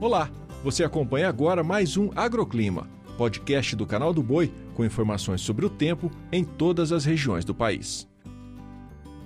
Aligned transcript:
Olá, 0.00 0.30
você 0.64 0.82
acompanha 0.82 1.28
agora 1.28 1.62
mais 1.62 1.98
um 1.98 2.08
Agroclima, 2.16 2.88
podcast 3.18 3.76
do 3.76 3.84
canal 3.84 4.14
do 4.14 4.22
Boi 4.22 4.50
com 4.74 4.82
informações 4.82 5.42
sobre 5.42 5.66
o 5.66 5.68
tempo 5.68 6.10
em 6.32 6.42
todas 6.42 6.90
as 6.90 7.04
regiões 7.04 7.44
do 7.44 7.54
país. 7.54 8.08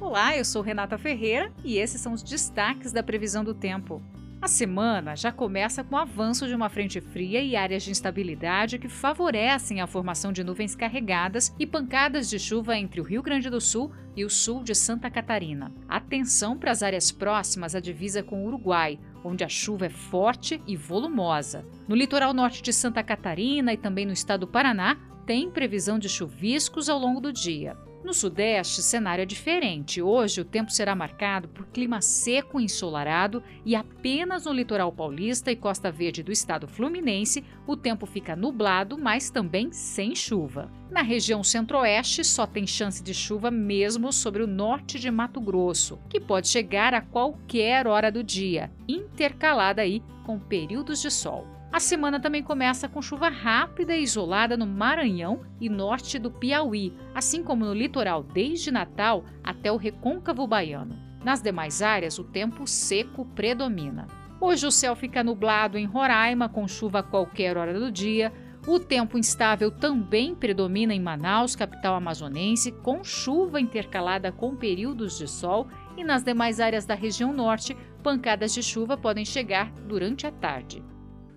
Olá, 0.01 0.37
eu 0.37 0.45
sou 0.45 0.63
Renata 0.63 0.99
Ferreira 0.99 1.53
e 1.63 1.79
esses 1.79 2.01
são 2.01 2.13
os 2.13 2.25
destaques 2.25 2.93
da 2.93 3.05
previsão 3.05 3.45
do 3.45 3.55
tempo. 3.55 4.03
A 4.45 4.47
semana 4.47 5.17
já 5.17 5.33
começa 5.33 5.83
com 5.83 5.95
o 5.95 5.99
avanço 5.99 6.47
de 6.47 6.55
uma 6.55 6.69
frente 6.69 7.01
fria 7.01 7.41
e 7.41 7.57
áreas 7.57 7.83
de 7.83 7.91
instabilidade 7.91 8.79
que 8.79 8.91
favorecem 8.91 9.81
a 9.81 9.87
formação 9.87 10.35
de 10.35 10.45
nuvens 10.45 10.75
carregadas 10.75 11.51
e 11.59 11.67
pancadas 11.67 12.29
de 12.29 12.39
chuva 12.39 12.77
entre 12.77 13.01
o 13.01 13.05
Rio 13.05 13.23
Grande 13.23 13.49
do 13.49 13.59
Sul 13.59 13.91
e 14.15 14.23
o 14.23 14.29
sul 14.29 14.63
de 14.63 14.75
Santa 14.75 15.11
Catarina. 15.11 15.73
Atenção 15.89 16.59
para 16.59 16.73
as 16.73 16.83
áreas 16.83 17.11
próximas 17.11 17.75
à 17.75 17.81
divisa 17.81 18.23
com 18.23 18.45
o 18.45 18.47
Uruguai, 18.47 19.01
onde 19.25 19.43
a 19.43 19.49
chuva 19.49 19.87
é 19.87 19.89
forte 19.89 20.61
e 20.67 20.77
volumosa. 20.77 21.65
No 21.89 21.97
litoral 21.97 22.35
norte 22.35 22.61
de 22.61 22.71
Santa 22.71 23.03
Catarina 23.03 23.73
e 23.73 23.79
também 23.79 24.05
no 24.05 24.13
estado 24.13 24.41
do 24.41 24.49
Paraná, 24.49 24.99
tem 25.25 25.51
previsão 25.51 25.99
de 25.99 26.07
chuviscos 26.07 26.91
ao 26.91 26.99
longo 26.99 27.19
do 27.19 27.33
dia. 27.33 27.79
No 28.05 28.13
Sudeste, 28.13 28.83
cenário 28.83 29.23
é 29.23 29.25
diferente. 29.25 30.03
Hoje, 30.03 30.43
o 30.43 30.45
tempo 30.45 30.71
será 30.71 30.95
marcado 30.95 31.49
por 31.49 31.65
clima 31.69 32.03
seco 32.03 32.61
e 32.61 32.65
ensolarado 32.65 33.43
e 33.65 33.75
apenas 33.75 34.45
no 34.45 34.53
litoral 34.53 34.93
paulista 34.93 35.51
e 35.51 35.57
costa 35.57 35.91
verde 35.91 36.23
do 36.23 36.31
estado 36.31 36.69
fluminense 36.69 37.43
o 37.67 37.75
tempo 37.75 38.05
fica 38.05 38.37
nublado, 38.37 38.99
mas 38.99 39.31
também 39.31 39.73
sem 39.73 40.15
chuva. 40.15 40.71
Na 40.91 41.01
região 41.01 41.43
centro-oeste, 41.43 42.23
só 42.23 42.47
tem 42.47 42.67
chance 42.67 43.03
de 43.03 43.15
chuva 43.15 43.51
mesmo 43.51 44.13
sobre 44.13 44.43
o 44.43 44.47
norte 44.47 45.01
de 45.01 45.11
Mato 45.11 45.41
Grosso, 45.41 45.99
que 46.11 46.21
pode 46.21 46.49
chegar 46.49 46.93
a 46.93 47.01
qualquer 47.01 47.87
hora 47.87 48.13
do 48.13 48.23
dia, 48.23 48.71
intercalada 48.87 49.81
aí 49.81 50.03
com 50.27 50.39
períodos 50.39 51.01
de 51.01 51.11
sol. 51.11 51.54
A 51.75 51.81
semana 51.81 52.21
também 52.21 52.41
começa 52.41 52.89
com 52.89 53.03
chuva 53.03 53.29
rápida 53.29 53.97
e 53.97 54.05
isolada 54.05 54.57
no 54.57 54.65
Maranhão 54.65 55.41
e 55.61 55.69
norte 55.69 56.21
do 56.21 56.31
Piauí, 56.31 56.97
assim 57.13 57.43
como 57.43 57.65
no 57.65 57.75
litoral 57.75 58.23
desde 58.23 58.71
Natal 58.71 59.25
até 59.43 59.73
o 59.73 59.77
recôncavo 59.77 60.47
baiano. 60.47 60.97
Nas 61.25 61.43
demais 61.43 61.83
áreas, 61.83 62.17
o 62.17 62.23
tempo 62.23 62.65
seco 62.65 63.25
predomina. 63.25 64.07
Hoje 64.41 64.65
o 64.65 64.71
céu 64.71 64.95
fica 64.95 65.25
nublado 65.25 65.77
em 65.77 65.85
Roraima, 65.85 66.49
com 66.49 66.69
chuva 66.69 67.01
a 67.01 67.03
qualquer 67.03 67.57
hora 67.57 67.77
do 67.77 67.91
dia. 67.91 68.33
O 68.69 68.79
tempo 68.79 69.19
instável 69.19 69.73
também 69.73 70.33
predomina 70.33 70.95
em 70.95 71.01
Manaus, 71.01 71.57
capital 71.57 71.97
amazonense, 71.97 72.71
com 72.71 73.03
chuva 73.03 73.61
intercalada 73.61 74.31
com 74.31 74.55
períodos 74.55 75.19
de 75.19 75.27
sol, 75.27 75.67
e 75.97 76.05
nas 76.05 76.23
demais 76.23 76.61
áreas 76.61 76.87
da 76.87 76.95
região 76.95 77.33
norte, 77.33 77.77
pancadas 78.01 78.55
de 78.55 78.63
chuva 78.63 78.97
podem 78.97 79.25
chegar 79.25 79.73
durante 79.89 80.25
a 80.25 80.31
tarde. 80.31 80.94